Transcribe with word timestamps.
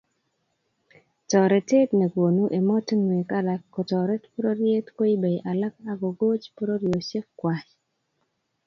Toretet 1.29 1.89
nekonu 2.01 2.43
emotionwek 2.59 3.29
alak 3.39 3.61
kotoret 3.73 4.23
pororiet 4.31 4.85
koibe 4.97 5.31
alak 5.51 5.75
akogoch 5.91 6.45
pororiosiek 6.55 7.27
kwai 7.39 7.67